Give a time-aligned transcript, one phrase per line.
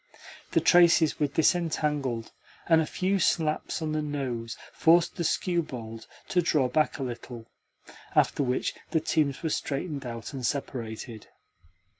[0.53, 2.31] The traces were disentangled,
[2.67, 7.51] and a few slaps on the nose forced the skewbald to draw back a little;
[8.15, 11.27] after which the teams were straightened out and separated.